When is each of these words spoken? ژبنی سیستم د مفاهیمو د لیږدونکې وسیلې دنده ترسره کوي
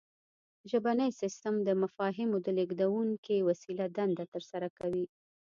ژبنی 0.71 1.09
سیستم 1.21 1.55
د 1.67 1.69
مفاهیمو 1.83 2.37
د 2.41 2.47
لیږدونکې 2.57 3.45
وسیلې 3.49 3.87
دنده 3.97 4.25
ترسره 4.33 4.67
کوي 4.77 5.05